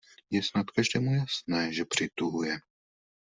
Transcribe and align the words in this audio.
Je 0.29 0.43
snad 0.43 0.71
každému 0.71 1.15
jasné, 1.15 1.73
že 1.73 1.85
přituhuje. 1.85 2.55